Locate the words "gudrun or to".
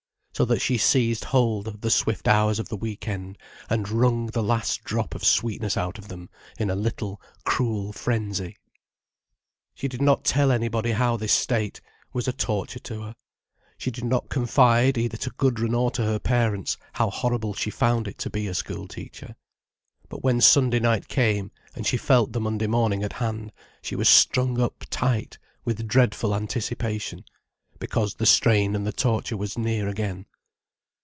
15.29-16.03